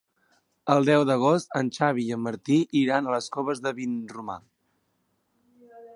El 0.75 0.87
deu 0.87 1.03
d'agost 1.09 1.53
en 1.59 1.69
Xavi 1.75 2.07
i 2.07 2.15
en 2.17 2.23
Martí 2.29 2.57
iran 2.81 3.11
a 3.11 3.15
les 3.19 3.27
Coves 3.37 3.61
de 3.67 3.75
Vinromà. 3.83 4.43